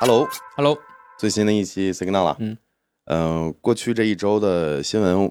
[0.00, 0.78] Hello，Hello，
[1.18, 2.36] 最新的一期 Signal 了。
[2.38, 2.56] 嗯，
[3.06, 5.28] 呃，过去这一周的新闻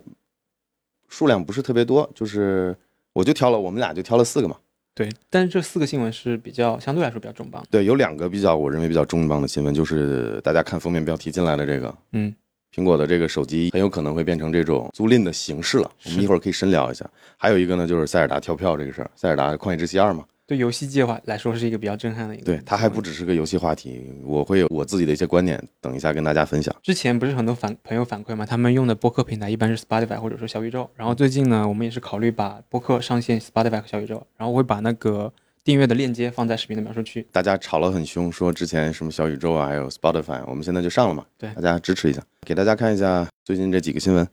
[1.08, 2.76] 数量不是特别多，就是
[3.14, 4.58] 我就挑了，我们俩就挑了四个嘛。
[4.94, 7.68] 对，但是这四个新闻是比较相对来说比较重磅的。
[7.72, 12.36] 对，有两个比较我认为比较重磅的新闻，就是大家看封面标题进来的这个，嗯，
[12.76, 15.90] 苹果的这个手机很有可能会变成这种租赁的形式了。
[16.04, 17.10] 我们一会儿可以深聊一下。
[17.38, 20.26] 还有一个呢，就是塞尔达跳票这个事儿，塞尔达旷野之息二嘛。
[20.48, 22.46] 对游戏界话来说是一个比较震撼的一个。
[22.46, 23.02] 对，它还不。
[23.08, 26.76] 只是个游戏话题，我会有我自己的一些观点，等一下跟大家分享。
[26.84, 30.90] 之前不是很多反朋友反馈嘛，他们用的播客平台一般是 Spotify 或者说小宇宙。
[30.96, 35.32] 然后最近呢，我们也是考虑把播客上线 Spotify 和小宇宙，然后我会把那个
[35.64, 37.26] 订阅的链接放在视频的描述区。
[37.32, 44.28] 大家吵了很凶，说之前什么小宇宙啊，还有 Spotify，我们现在就上了嘛，对大家支持一下，给大家看一下最近这几个新闻。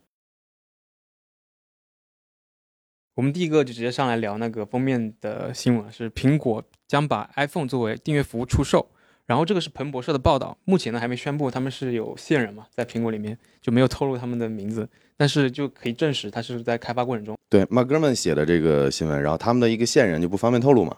[3.15, 8.91] 我们第一个就直接上来聊那个封面的新闻，是苹果将把 iPhone 作为订阅服务出售。
[9.27, 17.35] 然后这个是彭博社的报道，目前呢还没宣布他们是有线人嘛，在苹果里面就没有透露他们的名字，但是就可以证实他是在开发过程中。
[17.49, 20.95] 对 e m a n 写的这个新闻，然后他们的一个线人就不方便透露嘛。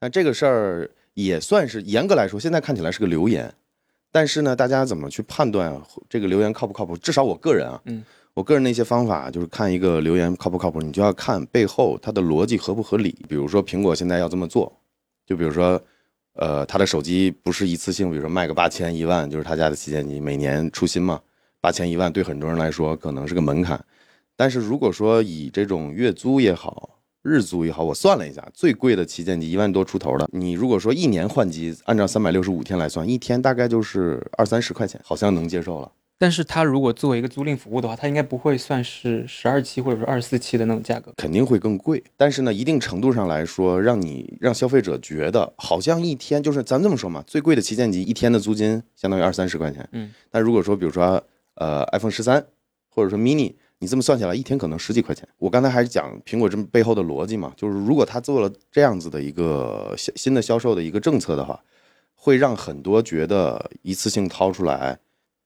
[0.00, 3.54] 那这个事儿也算是严格来说，现在看起来是个流言，
[4.10, 6.96] 但是呢，大家怎么去判断啊这个留言靠不靠谱？
[6.96, 13.16] 至少我个人啊，嗯，我个人的一些方法就是看一个留言靠不靠谱，你就要看背后它的逻辑合不合理。
[13.28, 14.72] 比如说苹果现在要这么做，
[15.26, 15.80] 就比如说，
[16.34, 21.20] 呃，它的手机不是一次性，比如说卖个八千一万，就是他家的旗舰机，每年出新嘛，
[21.60, 23.84] 八千一万对很多人来说可能是个门槛。
[24.36, 35.90] 但是如果说以这种月租也好，日租也好，我算了一下，最贵的旗舰机一万多出头的，你如果说一年换机，按照三百六十五天来算，一天大概就是二三十块钱，好像能接受了。
[36.20, 41.12] 但是它如果作为一个租赁服务的话，它应该不会算是十二期或者是二十四期的那种价格。
[41.16, 51.22] 肯定会更贵，但是呢，一定程度上来说，让你让消费者觉得好像一天就是咱这么说嘛，最贵的旗舰机一天的租金相当于二三十块钱，嗯，但如果说比如说
[51.54, 52.44] 呃 iPhone 十三
[52.88, 55.28] 或者说 mini，你这么算下来一天可能十几块钱。
[55.38, 61.60] 我刚才还是讲苹果这背后的逻辑嘛，就是如果他做了这样子的一个新新的销售的一个政策的话，
[62.16, 64.98] 会让很多觉得一次性掏出来。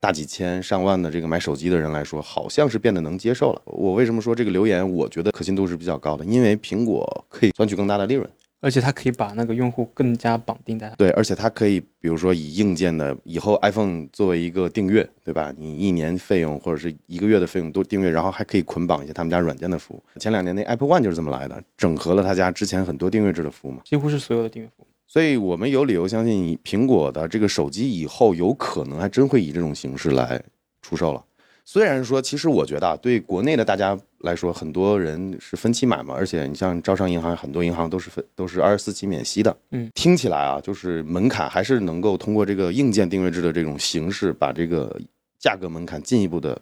[0.02, 3.62] 大几千上万的这个买手机的人来说，好像是变得能接受了。
[3.66, 6.24] 我为什么说这个留言，我觉得可信度是比较高的？
[6.24, 10.96] 因为苹果可以赚取更大的利润，而且它可以把那个用户更加绑定在它。
[10.96, 15.54] 对，而且它可以，比如说以硬件的，以后 iPhone 作为一个订阅，对吧？
[15.56, 20.02] 你一年费用或者是一个月的费用都订阅，然后还可以捆绑一些他们家软件的服务。
[20.19, 23.82] 前两年那 Apple One 就是这么来的，整合了他家之前很多订阅制的服务嘛。
[23.84, 24.86] 几乎是所有的订阅服务。
[25.12, 30.42] 所以我们有理由相信，苹果的这个手机以后有可能还真会以这种形式来
[30.80, 31.22] 出售了。
[31.66, 39.54] 虽然说，其实我觉得啊，对国内的大家来说，很多人是分期买嘛，而且你像招商银行，很多银行都是分都是二十四期免息的。
[39.72, 44.98] 嗯，听起来啊，就是门槛还是能够通过这个硬件订阅制的这种形式，把这个
[45.38, 46.58] 价格门槛进一步的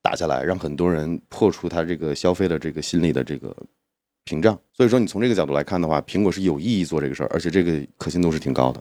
[0.00, 3.54] 打下来，让很多人破除他这个消费的这个心理的这个
[4.30, 4.56] 屏障。
[4.72, 8.80] 所以说，你从这个角度来看的话，苹果是有意义做这个事儿，而且这个可信度是挺高的。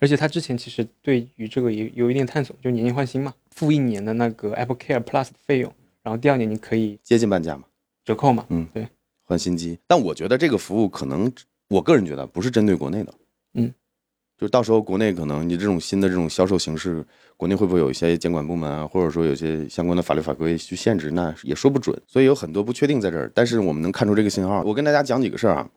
[0.00, 5.72] 而且它之前其实对于这个也有一定探索，就年年换新嘛，付一年的那个 Apple Care Plus 的费用，
[6.02, 7.64] 然后第二年你可以接近半价嘛，
[8.04, 8.44] 折扣嘛。
[8.50, 8.86] 嗯，对，
[9.24, 9.78] 换新机。
[9.86, 11.32] 但我觉得这个服务可能，
[11.68, 13.14] 我个人觉得不是针对国内的。
[14.38, 17.04] 就到时候国内可能你这种新的这种销售形式，
[17.36, 21.98] 国内会不会有一些监管部门啊，或者说有些相关的法律法规去限制，那也说不准。
[22.06, 23.30] 所以有很多不确定在这儿。
[23.34, 24.62] 但是我们能看出这个信号。
[24.62, 25.68] 我跟大家讲几个事儿啊。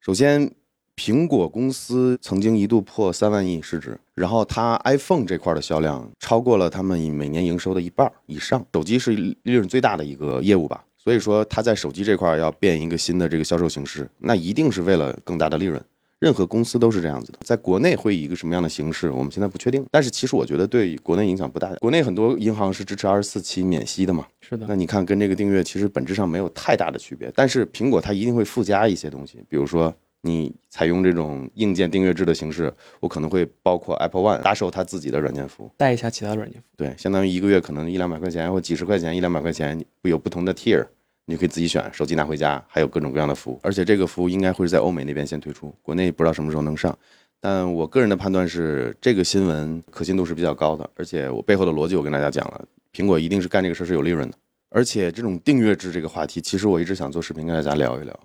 [0.00, 0.48] 首先，
[0.94, 8.64] 苹果公司曾经一度破三万亿市值，然后它 iPhone 这块的销量超过了他们每年营收的一半以上。
[8.72, 15.82] 手机是利润最大的一个业务吧，所以说它在手机这块要变一个新的这个销售形式，那一定是为了更大的利润。
[16.20, 19.84] 任何公司都是这样子的，在国内会以一个什么样的形式，我们现在不确定。
[19.90, 21.74] 但是其实我觉得对国内影响不大。
[21.76, 27.32] 国内很多银行是支持二十四期免息的嘛，是的那，你看跟这个订阅其实本质上没有太大的区别。
[27.34, 36.76] 但是苹果它一定会附加一些东西，比如说你采用这种硬件订阅制的形式，我可能会包括 Apple One 搭售它自己的软件服务，带一下其他的软件服务。
[36.76, 40.86] 对，相当于一个月可能一两百块钱或几十块钱一两百块钱，有不同的 tier。
[41.26, 46.96] 你可以自己选，手机拿回家，还有各种各样的服务，而且这个服务应该会是在欧美那边先推出，国内不知道什么时候能上。
[47.40, 54.36] 但我个人的判断是，这个新闻可信度是比较高的，而且我背后的逻辑我跟大家讲了，苹果一定是干这个事儿是有利润的。
[54.68, 58.20] 而且这种订阅制这个话题，其实我一直想做视频跟大家聊一聊，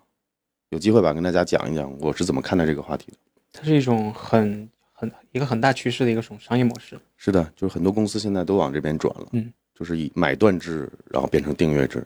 [0.70, 3.18] 有机会吧跟大家讲一讲我是怎么看待这个话题的。
[3.54, 7.00] 它是一种很很一个很大趋势的一个种商业模式。
[7.16, 12.06] 是的，就是很多公司现在都往这边转了，嗯，就是以买断制，然后变成订阅制。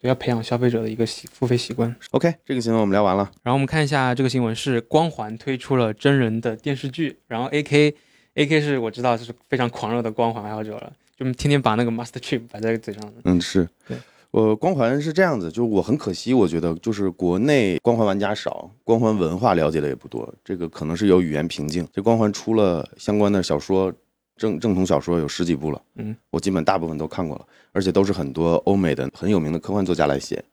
[0.00, 1.94] 对，要培养消费者的一个习付费习惯。
[2.10, 3.30] OK，这个新闻我们聊完了。
[3.42, 7.94] 然后我们看一下这个新闻是光环推出了真人的电视剧，然后 AK
[8.34, 13.12] AK 是我知道是非常狂热的光环爱好者了，就天天把那个 Master Chief 摆在嘴上的。
[13.24, 13.96] 嗯，是对。
[14.32, 21.88] 我光环是这样子，就是我很可惜，我觉得就是国内光环玩家少，光环文化了解的也不多，这个可能是有语言瓶颈。
[21.90, 23.90] 这光环出了相关的小说，
[24.36, 30.44] 正正统小说有十几部了，嗯，我基本大部分都看过了，而且都是很多欧美的很有名的科幻作家来写。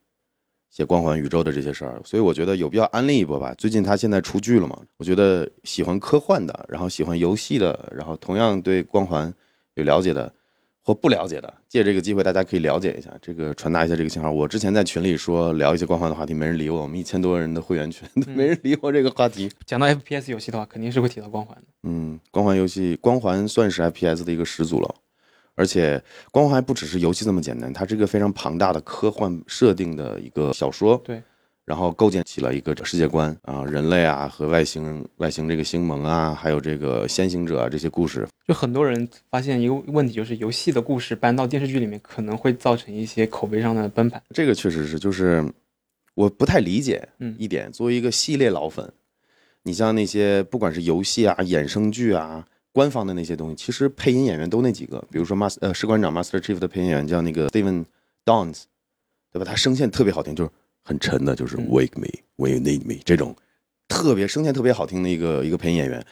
[0.70, 3.54] 写光环宇宙的这些事儿，所以我觉得有必要安利一波吧。
[3.60, 4.76] 最近他现在出剧了嘛？
[4.98, 9.32] 我觉得喜欢科幻的，然后喜欢游戏的，然后同样对光环
[9.76, 10.34] 有了解的
[10.84, 14.30] 或不了解的，借这个机会大家可以了解一下，这个传达一下这个信号。
[14.30, 19.50] 我之前在群里说聊一些光环的话题，没人理我，我们一千多人的会员群，没人理我这个话题。
[19.66, 21.64] 讲到 FPS 游戏的话，肯定是会提到光环的。
[21.84, 24.96] 嗯，光环游戏，光环算是 FPS 的一个始祖了。
[25.56, 31.00] 而且光环还不只是游戏这么简单，它是一个非常庞大的科幻设定的一个小说。
[31.06, 31.22] 对，
[31.64, 38.28] 然后构建起了一个世界观啊，人类啊和外星外星这个星盟啊，还有这个先行者啊这些故事。
[38.48, 44.22] 就很多人发现一个问题，就是游戏的故事搬到电视剧里面，可能会造成一些口碑上的崩盘。
[44.30, 45.44] 这个确实是，就是
[46.16, 47.72] 我不太理解嗯一点。
[47.72, 48.92] 作为一个系列老粉，
[49.64, 52.48] 你像那些不管是游戏啊、衍生剧啊。
[52.76, 57.86] 官方的那些东西，其实配音演员都那几个，比如说 Master 呃士官长 Master Chief 的配音演员叫那个 Steven
[58.26, 58.64] Downs，
[59.32, 59.46] 对吧？
[59.46, 60.50] 他声线特别好听，就是
[60.84, 63.36] 很沉的，就是 Wake me when you need me 这种
[63.88, 66.04] 特别声线特别好听的一个一个配音演员。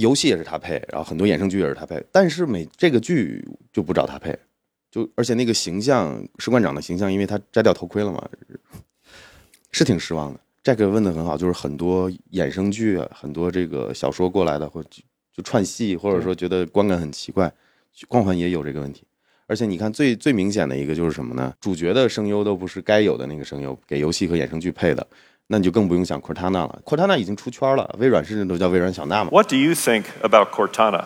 [0.00, 4.36] 游戏也是他配，然后很多衍生剧也是他配，但是每这个剧就不找他配，
[4.90, 8.28] 就而且那个形象士官长的形象，因为他摘掉头盔了嘛，
[9.70, 10.40] 是挺失望的。
[10.64, 14.84] Jack 问的很好，就是很多衍生剧，很多这个小说过来的或。
[15.32, 17.50] 就串戏，或者说觉得观感很奇怪，
[18.08, 19.04] 光环也有这个问题。
[19.46, 21.54] 而且你看最最明显的一个就是什么呢？
[21.60, 25.06] 主角的声优都不是该有的那个声优，给游戏和衍生剧配的，
[25.49, 26.81] 那你就更不用想 Cortana 了。
[26.83, 29.29] Cortana 已经出圈了，微软甚至都叫微软小娜嘛。
[29.31, 31.05] What do you think about Cortana?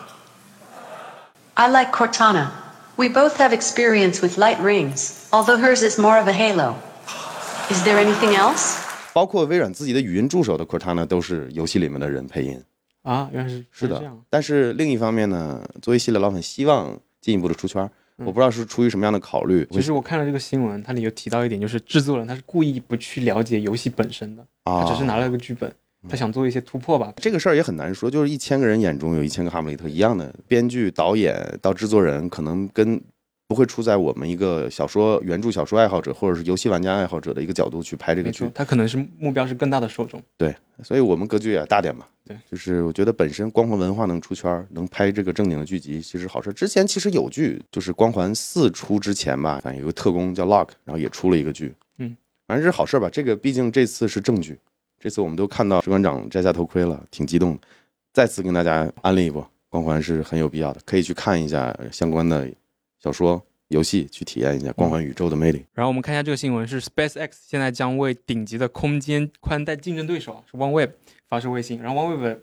[1.54, 2.48] I like Cortana.
[2.96, 6.74] We both have experience with light rings, although hers is more of a halo.
[7.70, 8.78] Is there anything else?
[9.12, 12.62] 包括微软自己的语音助手的 Cortana 都是游戏里面的人配音。
[13.02, 19.67] 啊，原来是是的这样。，但是另一方面呢，作为系列老粉，希望进一步的出圈，嗯 我不知道是出于什么样的考虑。
[19.71, 25.71] 其实我看了这个新闻，它里有提到一点，就是制作人他是故意不去了解游戏本身的，啊，他只是拿了个剧本，
[26.07, 27.13] 他想做一些突破吧。
[27.17, 33.01] 这个事儿也很难说，就是一千个人眼中有一千个哈姆雷特一样的，编剧、导演到制作人，可能跟
[33.47, 40.21] 不会出在我们一个小说原著小说爱好者或者是游戏玩家爱好者的一个角度去拍这个剧没错，，他可能是目标是更大的受众。
[40.37, 42.05] 对，所以我们格局也大点嘛。
[42.25, 46.51] 对，就是我觉得本身光环文化能出圈，能拍这个正经的剧集，其实好事。
[46.51, 52.17] 之前其实有剧，就是光环四出之前吧，反正有个特工叫 Lock，然后也出了一个剧，嗯，
[52.47, 53.07] 反正这是好事吧。
[53.11, 54.57] 这个毕竟这次是正剧，
[54.99, 57.59] 这次我们都看到士官长摘下头盔了，挺激动的。
[58.11, 62.49] 再次跟大家安利一波，光环是很有必要的，可以去看一下相关的
[63.05, 65.63] 小说、游戏，去体验一下光环宇宙的魅力。
[65.75, 70.89] 然后我们看一下这个新闻，是 SpaceX 现在将为顶级的空间宽带竞争对手啊，是 OneWeb
[71.29, 71.79] 发射卫星。
[71.83, 72.39] 然后 OneWeb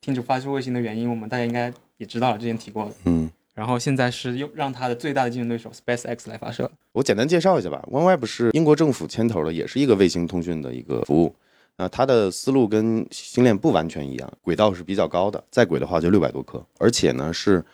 [0.00, 2.92] 停止发射卫星的原因，我们大家应该也知道了，之前提过的。
[3.04, 6.68] 嗯，然后现在是又让它的最大的竞争对手 SpaceX 来发射。
[6.90, 7.80] 我简单介绍一下吧。
[7.88, 11.32] OneWeb 是英国政府牵头的，也是一个卫星通讯的一个服务。
[11.76, 17.64] 啊，它的思路跟星链不完全一样，轨道是比较高的，在轨的话就六百多颗，而且呢是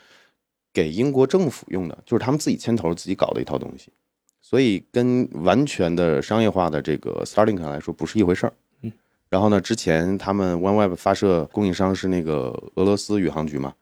[0.77, 3.91] 给英国政府用的，就是他们自己牵头自己搞的一套东西，
[4.43, 8.53] 所以跟完全的商业化的这个 Starlink 来说不是一回事儿。
[8.83, 8.93] 嗯，
[9.31, 13.73] 然后呢，之前他们 OneWeb 发射供应商是那个俄罗斯宇航局嘛，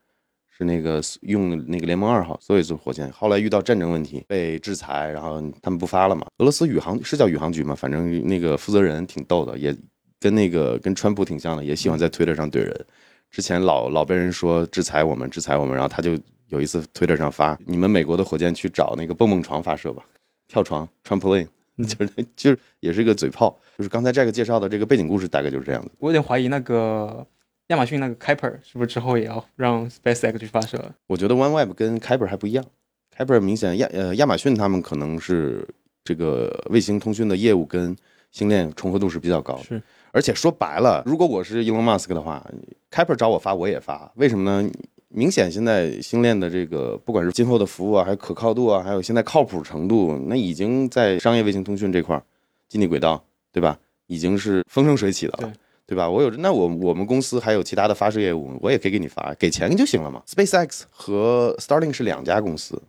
[0.57, 6.25] 是那个用那个联盟二号所以做火箭，后来遇到战争问题被制裁，然后他们不发了嘛。
[6.39, 9.77] 俄罗斯宇航是叫宇航局嘛，反正那个负责人挺逗的，也
[10.21, 12.87] 跟那个跟川普挺像的，也喜欢在推特上怼人。
[13.33, 16.17] 之前老老被人说制裁我们，制裁我们，然后他就
[16.49, 20.05] 有一次推特上发，你们美国的火箭去找那个蹦蹦床发射吧，
[20.47, 21.49] 跳床 trampoline，
[21.79, 25.91] 就是就是也是一个嘴炮，就是刚才这个介绍的这个背景故事大概就是这样子。
[25.99, 27.27] 我有点怀疑那个
[27.69, 30.95] 亚马逊那个 Kuiper 是不是之后也要让 SpaceX 去发射了？
[31.07, 32.65] 我觉得 OneWeb 跟 Kuiper 还不一样
[33.17, 35.67] ，Kuiper 明显亚呃亚马逊他们可能是
[36.05, 37.97] 这个卫星通讯的业务跟
[38.31, 39.83] 星链重合度是比较高的，是，
[40.13, 42.45] 而且说白了，如果我是 Elon Musk 的话
[42.91, 44.71] ，Kuiper 找我发我也发，为什么呢？
[45.15, 52.23] 明显现在星链的这个不管是今后的服务啊，还有可靠度啊，还有现在靠谱程度，那已经在商业卫星通讯这块儿，
[52.69, 53.79] 近地轨道，对吧？
[54.07, 55.53] 已经是风生水起的了。
[55.87, 56.09] 对对吧？
[56.11, 60.23] 我有那我我们公司还有其他的发射业务，我也可以给你发，给钱就行了嘛。
[60.27, 62.83] SpaceX 和 Starlink 是两家公司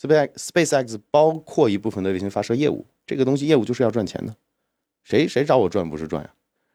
[0.00, 4.34] ，Space SpaceX 包括一部分的卫星发射业务，这个东西业务就是要赚钱的，
[5.04, 6.30] 谁谁找我赚不是赚呀？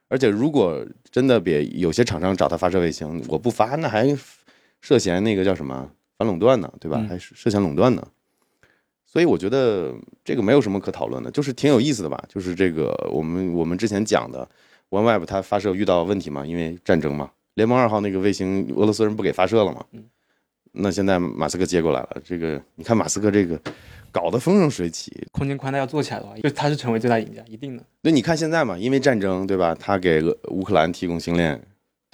[0.07, 4.15] 而且如果真的别有些厂商找他发射卫星，我不发，那还
[4.85, 6.99] 涉嫌那个叫什么反垄断呢，对吧？
[6.99, 8.07] 嗯还是涉嫌垄断呢？
[9.03, 9.91] 所以我觉得
[10.23, 12.23] 这个没有什么可讨论的，就是挺有意思的吧。
[12.29, 14.47] 就是这个我们我们之前讲的
[14.91, 19.83] OneWeb 它发射遇到问题嘛，因为战争嘛，联盟二号那个卫星俄罗斯人不给发射了嘛，
[20.73, 23.59] 那现在马斯克接过来了，这个你看马斯克这个
[24.11, 27.83] 搞得风生水起，空间宽带要做起来的话，就他是成为最大赢家，一定的。
[28.01, 29.73] 那你看现在嘛，因为战争，对吧？
[29.73, 31.59] 他给乌克兰提供星链，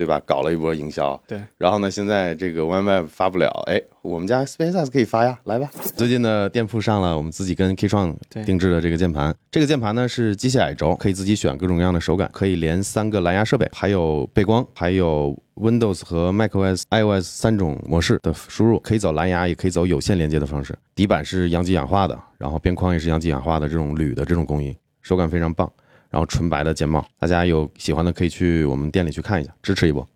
[0.01, 0.19] 对吧？
[0.25, 1.21] 搞了一波营销。
[1.27, 1.39] 对。
[1.59, 5.69] 然后呢，现在这个 OneWeb 发不了，哎，我们家 SpaceX 可以发呀，来吧。
[5.95, 9.31] 最近呢，店铺上了我们自己跟 K 创定制的这个键盘。
[9.51, 20.75] 这个键盘呢是机械矮轴，可以自己选各种各样的手感，可以连三个蓝牙设备，还有背光，还有 Windows 和 macOS、iOS 三种模式的输入，可以走蓝牙，也可以走有线连接的方式。
[20.95, 25.71] 底板是阳极氧化的，然后边框也是阳极氧化的这种铝的这种工艺，手感非常棒。
[26.11, 30.07] 然后纯白的键帽，大家有喜欢的可以去我们店里去看一下，支持一波。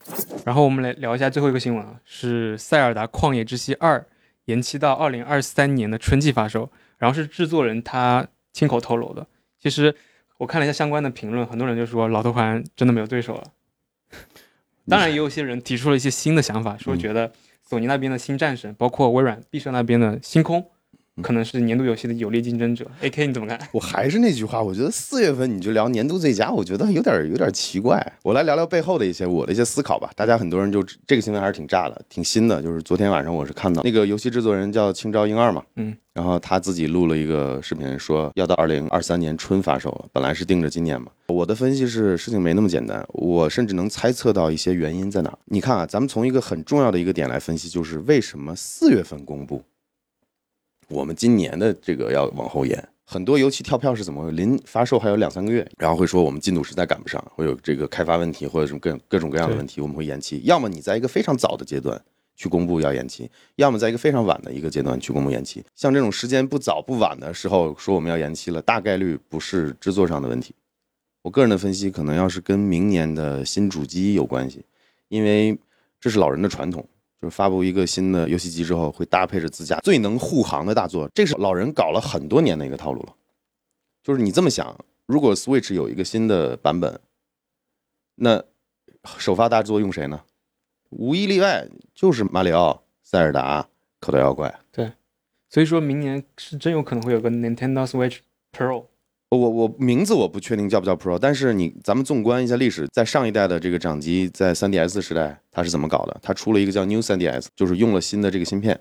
[0.45, 3.97] 然后我们来聊一下最后一个新闻啊，是《塞尔达旷野之息二》
[4.45, 9.25] 延期到二零二三年的春季发售，然后是制作人他亲口透露的。
[9.59, 9.95] 其实
[10.37, 13.43] 我看了一下相关的评论，很多人就说老头环真的没有对手了。
[14.87, 17.31] 当然，也有些人提出了一些新的想法，说觉得
[17.63, 20.63] 索尼那边的新战神，包括微软毕设那边的星空，
[21.21, 22.85] 可能是年度游戏的有力竞争者。
[22.99, 23.57] A K 你怎么看？
[23.71, 28.05] 我还是那句话，我觉得四月份你就聊年度最佳，我觉得有点有点奇怪。
[28.21, 30.11] 我来聊聊背后的一些我的一些思考吧。
[30.13, 32.61] 大家很多人就这个新闻还是挺炸的，挺新的。
[32.61, 41.07] 就是昨天晚上我是看到那个游戏制作人叫青沼英二嘛，嗯，然后他自己录了一个视频，说要到二零二三年春发售了，本来是定着今年嘛。
[41.27, 45.39] 我的分析是事情没那么简单，我甚至能猜测到一些原因在哪儿。
[45.45, 49.63] 你看啊，咱们从一个很重要的一个点来分析，就是为什么四月份公布。
[50.87, 60.41] 我们今年的这个要往后延，很多游戏跳票是怎么临发售还有两三个月，然后会说我们进度实在赶不上，会有这个开发问题或者什么各各种各样的问题，我们会延期。
[60.43, 61.99] 要么你在一个非常早的阶段
[62.35, 65.63] 去公布要延期，要么在一个非常晚的一个阶段去公布延期。
[65.75, 70.53] 像这种时间不早不晚的时候说我们要延期了，大概率不是制作上的问题。
[71.21, 74.63] 我个人的分析可能要是跟明年的新主机有关系，
[75.07, 75.57] 因为
[75.99, 76.87] 这是老人的传统。
[77.25, 83.15] 就发布一个新的游戏机之后，会搭配着自家最能护航的大作，这是老人搞了很多年的一个套路了。
[84.03, 84.77] 就是你这么想，
[85.07, 86.99] 如果 Switch 有一个新的版本，
[88.17, 88.43] 那
[89.17, 90.21] 首发大作用谁呢？
[90.91, 93.67] 无一例外就是马里奥、塞尔达、
[93.99, 94.59] 口袋妖怪。
[94.71, 94.91] 对
[95.49, 98.19] 所以说明年是真有可能会有个 Nintendo Switch
[98.51, 98.85] Pro。
[99.29, 106.17] 我我名字我不确定叫不叫 Pro，但是你咱们纵观一下历史，在上一代的这个掌机，在 3DS 时代它是怎么搞的？
[106.21, 108.79] 它出了一个叫 New 3DS，就是用了新的这个芯片，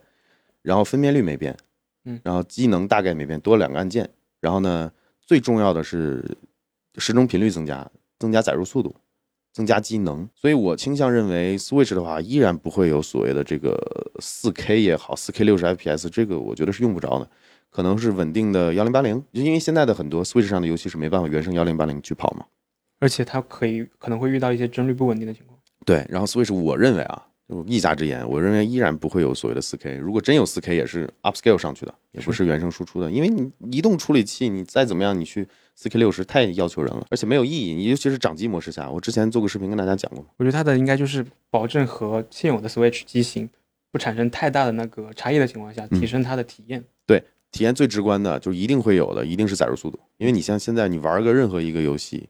[0.63, 1.57] 然后分辨率没变，
[2.05, 4.09] 嗯，然后机能大概没变，多了两个按键，
[4.41, 6.23] 然后呢，最重要的是
[6.99, 8.95] 时钟频率增加，增加载入速度，
[9.53, 13.77] 增加机能，所以我倾向认为 Switch 的话依然不会有所谓的这个
[14.21, 17.29] 4K 也好，4K 60 FPS 这个我觉得是用不着的。
[17.75, 22.47] 可能是稳定的幺零八零，就因为现在的很多 Switch 上的游戏是没办法原生幺零八零去跑嘛。
[23.01, 25.59] 而且它可以可能会遇到一些帧率不稳定的情况。
[25.85, 29.97] 对，然后 Switch 我认为啊，就一家之言，我认为依然不会有所谓的四 K。
[29.97, 37.75] 如果真有四 K，也是 upscale 上去的，也不是原生输出的，因为你移动处理器你再怎么样，你去四 K 六十太要求人了，而且没有意义。
[37.75, 43.51] 你尤其是掌机模式下，我之前做过视频跟大家讲过，我觉得它的应该就是保证和现有的 Switch 机型
[43.91, 46.85] 不产生太大的那个差异的情况下，嗯提升它的体验。
[47.55, 49.97] 体验最直观的就一定会有的，一定是载入速度。
[50.17, 52.29] 因为你像现在你玩个任何一个游戏，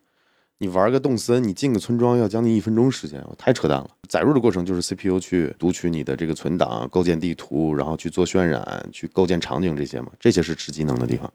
[0.59, 3.89] 你玩个动森，你进个村庄要将近一分钟时间，太扯淡了。
[4.07, 11.33] 载入的过程就是 CPU 去读取你的这个存档，构建地图，然后去做渲染，去构建场景这些嘛，这些是吃机能的地方。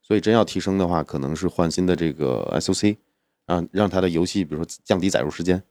[0.00, 2.96] 所以真要提升的话，可能是换新的这个 SOC，
[3.44, 5.62] 让让它的游戏比如说降低载入时间。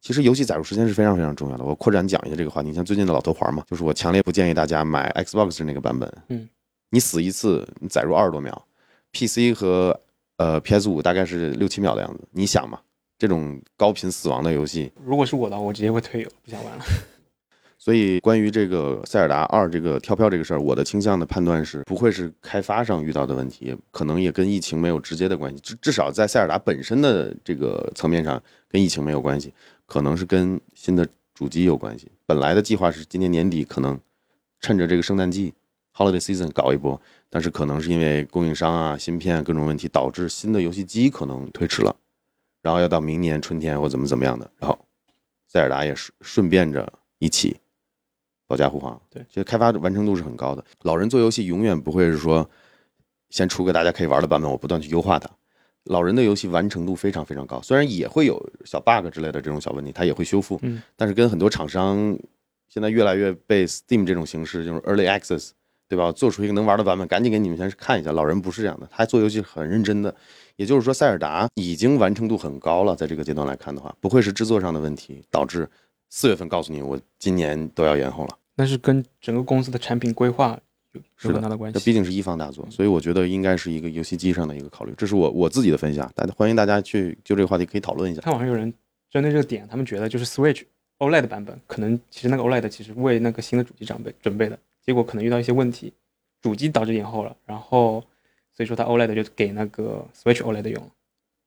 [0.00, 1.62] 其实游戏载入时间是非常非常重要的。
[1.62, 6.12] 我扩展讲一下这个话题，像最近的老头环嘛，就是我强烈不建议大家买 Xbox 那个版本。
[6.28, 6.48] 嗯，
[6.90, 8.66] 你死一次，你载入二十多秒
[9.12, 9.98] ，PC 和
[10.36, 12.20] 呃 PS 五大概是六七秒的样子。
[12.32, 12.80] 你想嘛，
[13.18, 16.84] 这种高频死亡的游戏，如果是我的话，我直接会退游，不想玩了。
[17.78, 25.58] 所以关于这个塞尔达二这个跳票这个事儿，我的倾向的判断是不会是开发上遇到的问题，可能也跟疫情没有直接的关系。
[25.60, 29.54] 至至少在塞尔达本身的这个层面上，跟疫情没有关系，
[29.86, 32.10] 可能是跟新的主机有关系。
[32.26, 33.98] 本来的计划是今年年底可能
[34.60, 35.54] 趁着这个圣诞季
[36.00, 41.94] （Holiday Season） 搞一波，但是可能是因为供应商啊、芯片各种问题，导致新的游戏机可能推迟了，
[42.62, 44.78] 然后要到明年春天或怎么怎么样的，然后
[45.46, 47.58] 塞尔达也顺顺便着一起
[48.46, 48.98] 保驾护航。
[49.10, 50.64] 对其实开发完成度是很高的。
[50.84, 52.48] 老人做游戏永远不会是说
[53.28, 55.28] 先出个大家可以玩的版本，我不断去优化它。
[55.84, 62.16] 老人的游戏完成度非常非常高，虽然也会有小 bug 之类的这种小问题，它也会修复，嗯，但是跟很多厂商
[62.68, 65.50] 现在越来越被 Steam 这种形式，就是 Early Access，
[65.90, 66.12] 对吧？
[66.12, 68.12] 做出一个能玩的版本，赶紧给你们先看一下。
[68.12, 70.14] 老人不是这样的，他做游戏很认真的。
[70.54, 75.68] 也就是说，塞尔达已经完成度很高了，在这个阶段来看的话，不会是制作上的问题导致
[76.10, 78.38] 四月份告诉你我今年都要延后了。
[78.54, 80.56] 那是跟整个公司的产品规划
[80.92, 81.76] 有是有很大的关系。
[81.76, 84.94] 这毕竟是一方大作，所以我觉得应该是一个游戏机上的一个考虑。
[84.96, 88.20] 这是我我自己的分享，大家欢迎大家去就这个话题可以讨论一下。
[88.20, 88.72] 看网上有人
[89.10, 90.62] 针对这个点，他们觉得就是 Switch
[90.98, 95.92] OLED 版本，可能其实那个 OLED 其实为那个新的主机长备准备的，结果可能遇到一些问题，
[96.40, 98.04] 主机导致延后了，然后
[98.52, 100.90] 所以说它 OLED 就给那个 Switch OLED 用了。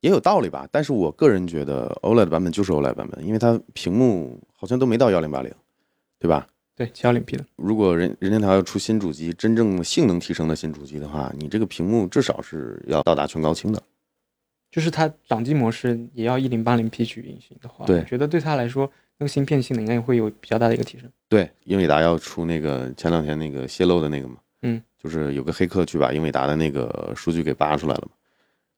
[0.01, 5.49] 也有道理吧，但是我个人觉得 OLED 版本就是 OLED 版本，因为它屏幕好像都没到幺零八零，
[6.19, 6.47] 对吧？
[6.75, 13.81] 对，七幺零 P 的，如果任任天堂要出新主机，真正性能提升的新主机的话，你这个屏幕至少是要到达全高清的。
[14.71, 21.09] 就是它掌机模式也要一零八零 P 去运行的话，对我觉得对它来说，那个芯片性能应该会有比较大的一个提升。
[21.29, 28.11] 对，英伟达要出那个前两天那个泄露的那个嘛，嗯，就是有个黑客去把英伟达的那个数据给扒出来了嘛，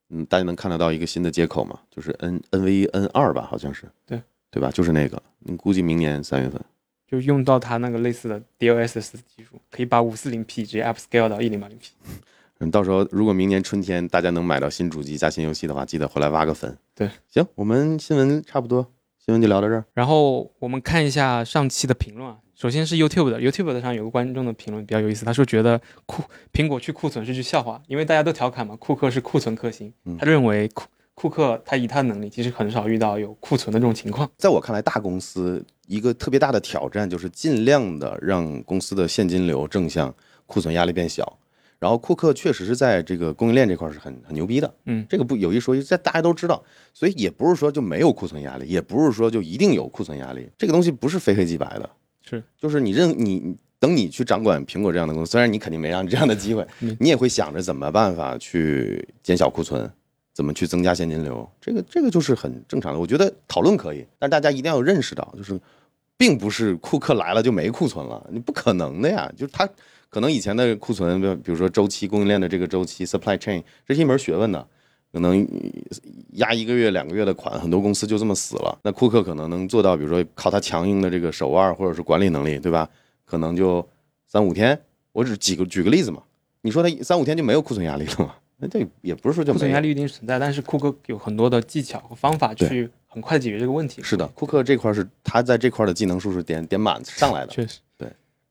[0.10, 4.70] 嗯，大家能看得到一个新的接口嘛，就是 N NV N 二吧，好像是，对，对吧？
[4.72, 6.62] 就是那个，你估计明年三月份，
[7.08, 11.92] 就用到它那个类似的 DLSS 技术，可以把五四零 P 直接 upscale 到一零八零 P。
[12.60, 16.78] 嗯，到时候如果明年春天大家能买到新主机加新游戏的话，记得回来挖个粉。
[16.96, 18.90] 对，行，我们新闻差不多，
[19.26, 19.84] 新闻就聊到这儿。
[19.96, 26.22] 然后我们看一下上期的评论啊，首先是 YouTube 的，YouTube 的上有个观众的评论比较有意思，他说觉得库
[26.54, 34.30] 苹果去库存是句笑话，因为大家都调侃嘛，库克是库存克星，嗯他认为库库克他以他的能力，其实很少遇到有库存的这种情况。
[34.38, 40.14] 在我看来，大公司一个特别大的挑战就是尽量的让公司的现金流正向，
[40.46, 41.40] 库存压力变小。
[41.80, 46.64] 然后库克确实是在这个供应链这块是很很牛逼的，嗯这个不有一说一，这大家都知道，
[46.94, 51.90] 所以也不是说就没有库存压力，也不是说就一定有库存压力，这个东西不是非黑即白的，
[52.24, 59.88] 是就是你认你等你去掌管苹果这样的公司，虽然你肯定没让你这样的机会 嗯，你也会想着怎么办法去减小库存，
[60.34, 63.00] 怎么去增加现金流，这个这个就是很正常的。
[63.00, 65.60] 我觉得讨论可以，但大家一定要认识到，就是
[66.18, 69.32] 并不是库克来了就没库存了，你不可能的呀。
[69.36, 69.70] 就是他
[70.16, 74.66] 可能以前的库存，比比如说周期供应链的这个周期 supply chain，这是一门学问的。
[75.12, 75.46] 可能
[76.36, 78.80] 压一个月、两个月的款，很多公司就这么死了。
[78.82, 82.90] 那库克可能能做到，比如说靠他强硬的这个手腕或者是管理能力，对吧？
[83.26, 83.86] 可能就
[84.26, 84.80] 三五天。
[85.12, 86.24] 我只举个举个例子嘛，
[86.62, 88.36] 你说他三五天就没有库存压力了吗？
[88.56, 94.02] 那这也不是说就没有库存压力一定存在，但是库克有很多的技巧和方法去很快解决这个问题。
[94.02, 97.52] 是的，库克这块是他在这块的技能数是点点满上来的。
[97.52, 97.80] 确实，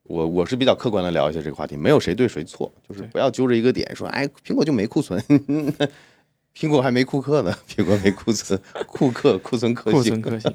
[0.04, 5.18] 我我是比较客观的聊一下这个话题，没有谁对谁错，就是不要揪着一个点说，哎，苹果就没库存，
[6.54, 10.40] 苹果还没库克呢，苹果没库存，库克库存可行库存。
[10.40, 10.52] 克星。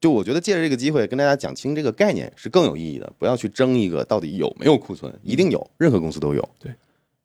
[0.00, 6.74] 就我觉得借着这个机会跟大家讲清这个概念是更有意义的，不要去争一个到底有没有库存，一定有，任何公司都有，对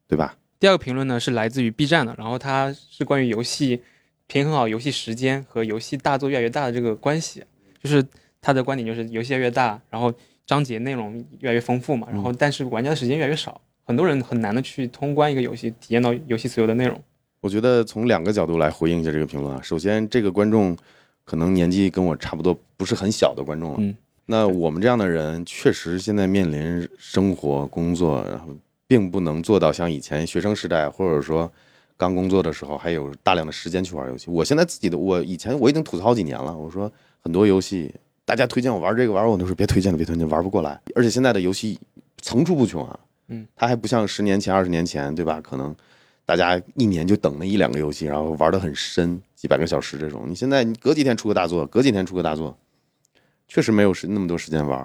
[0.07, 0.37] 对吧？
[0.59, 3.81] 第二个评论呢是来自于 B 站的，然后它是关于游戏
[4.27, 7.43] 平衡好游戏时间和游戏大作越来越大的这个关系，
[7.81, 8.05] 就是
[8.39, 10.13] 他的观点就是游戏越来越大，然后
[10.47, 16.99] 章节内容越来越丰富嘛，然后但是玩家的时间越来越少，很多人很难的去通关一个游戏，体验到游戏所有的内容。
[17.41, 19.61] 我觉得从两个角度来回应一下这个评论啊。
[19.61, 20.75] 首先，这个观众
[21.23, 23.77] 可能年纪跟我差不多，不是很小的观众了。
[23.79, 23.93] 嗯，
[24.25, 28.47] 那我们这样的人，确实现在面临生活、工作，然后
[28.87, 31.51] 并不能做到像以前学生时代，或者说
[31.97, 34.31] 刚工作的时候，还有大量的时间去玩游戏。
[34.31, 37.93] 我现在自己的，我以前我已经吐槽好几年了，我说很多游戏
[38.27, 40.77] 大家推荐我玩这个玩，我都说别推荐了，别推荐，玩不过来。
[40.95, 41.79] 而且现在的游戏
[42.21, 45.39] 层出不穷啊，嗯，它还不像十年前、二十年前，对吧？
[45.39, 45.73] 可能
[46.25, 50.25] 大家一年就等那一两个游戏，然后玩的很深，几百个小时这种。
[50.27, 52.57] 你现在你隔几天出个大作，隔几天出个大作，
[53.47, 54.77] 确实没有时那么多时间玩。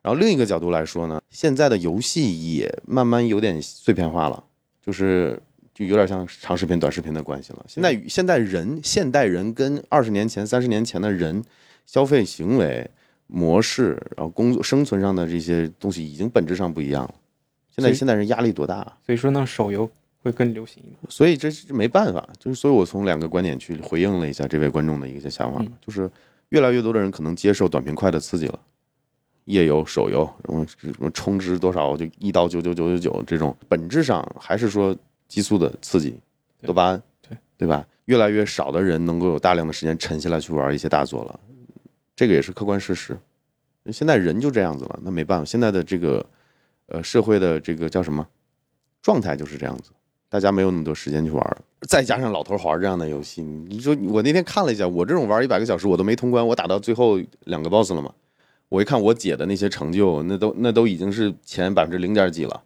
[0.00, 4.44] 然后另一个角度来说呢，现在的游戏也慢慢有点碎片化了，
[4.80, 5.36] 就是
[5.74, 7.64] 就有点像长视频、短视频的关系了。
[7.66, 11.42] 现在现在人现代人跟二十年前、三十年前的人
[11.86, 12.88] 消费行为
[13.26, 17.14] 模式，然后工作生存上的这些东西已经本质上不一样了。
[17.70, 18.96] 现在现在人压力多大啊？
[19.04, 19.90] 所以说呢，手游
[20.22, 20.98] 会更流行一点。
[21.08, 26.08] 所以这是没办法，就是所以我从两个观点去回应了一下这位观众的一些想法，嗯就是
[26.50, 28.58] 越来越多的人可能接受短平快的刺激了，
[29.46, 36.14] 页游、手游，什么什么充值多少就一刀九九九九九这种，本质上还是说激素的刺激，
[36.62, 37.84] 多巴胺，对对吧？
[38.04, 41.40] 越来越少的人能够有大量的时间沉下来去玩一些大作了，
[42.16, 43.18] 这个也是客观事实。
[43.92, 46.24] 现在人就这样子了，那没办法，现在的这个
[46.86, 48.26] 呃社会的这个叫什么
[49.02, 49.90] 状态就是这样子。
[50.30, 58.12] 大家没有那么多时间去玩儿，再加上老头环这样的游戏，你说我那天看了一下，我这种玩一百个小时我都没通关，我打到最后两个 BOSS 了嘛，
[58.68, 62.62] 我一看我姐的那些成就，那都那都已经是前百分之零点几了。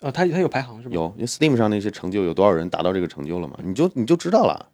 [0.00, 0.94] 哦，他他有排行是吧？
[0.94, 3.56] 有，因为 Steam 上那些成就有多少人达到这个成就了嘛？
[3.62, 4.68] 你就你就知道了。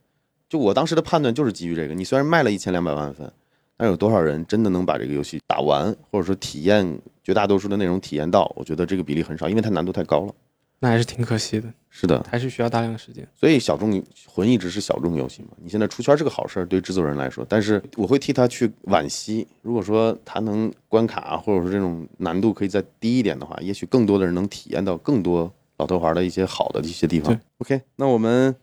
[0.48, 3.30] 就我当时的判断就是基于这个，你虽然卖了一千两百万份，
[3.76, 8.52] 但有多少人真的能把这个游戏打完，或者说体验绝大多数的内容体验到？
[8.56, 10.34] 我觉得这个比例很少，因为它难度太高了。
[10.80, 13.26] 那还是挺可惜的，是的，还是需要大量的时间。
[13.34, 15.48] 所以小众魂一直是小众游戏嘛。
[15.56, 19.46] 你现在出圈是个好事儿，对制作人来说，但是我会替他去惋惜。
[19.62, 27.40] 如果说他能关卡或者说这种难度可以再低一点的话，也许更多的人能体验到更多老头环的一些好的一些地方对。
[27.58, 28.54] OK，那我们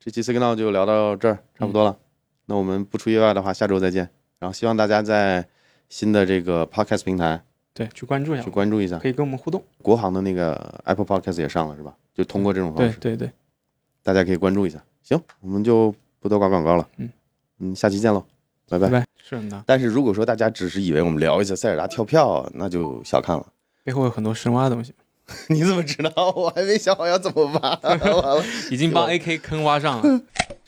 [0.00, 1.98] 这期 Signal 就聊到这儿，差不多了。
[2.46, 4.08] 那我们不出意外的话，下周再见。
[4.38, 5.46] 然后希望大家在
[5.88, 7.42] 新的这个 Podcast 平台
[7.74, 9.08] 对，去关注一下去，关注一下可。
[9.08, 9.62] 以跟我们互动。
[9.82, 11.94] 国行的那个 Apple Podcast 也上了是吧？
[12.14, 12.98] 就通过这种方式。
[12.98, 13.32] 对对对，
[14.02, 14.82] 大家可以关注一下。
[15.02, 16.88] 行，我们就不多挂广告了。
[16.96, 17.08] 嗯
[17.60, 18.24] 嗯，下期见喽，
[18.68, 18.88] 拜拜。
[18.88, 19.06] 拜拜。
[19.16, 23.46] 是的，但是如果说大家只是以为我们聊一下塞尔达跳票，那就小看了。
[23.84, 24.94] 背后有很多深挖的东西，
[25.48, 26.30] 你怎么知道？
[26.34, 27.78] 我还没想好要怎么挖。
[27.82, 30.20] 完了，已经帮 AK 坑挖上了。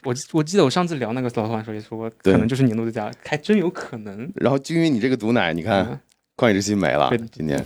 [0.05, 4.31] 我我记得我上次聊那个老头环的时候也说过，可能就是年度最佳，还真有可能。
[4.37, 5.99] 然后就因为你这个毒奶，你看嗯
[6.37, 7.63] 旷野之心没了，今年